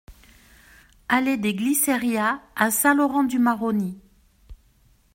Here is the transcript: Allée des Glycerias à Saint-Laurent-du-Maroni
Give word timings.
Allée 1.09 1.37
des 1.37 1.53
Glycerias 1.53 2.39
à 2.55 2.71
Saint-Laurent-du-Maroni 2.71 4.01